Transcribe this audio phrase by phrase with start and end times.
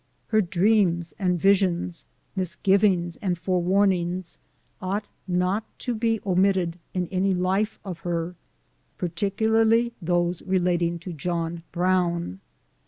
[0.29, 2.05] Her dreams and visions,
[2.35, 4.39] misgivings and fore warnings,
[4.81, 8.35] ought not to be omitted in any life of her,
[8.97, 12.39] particularly those re lating to John Brown.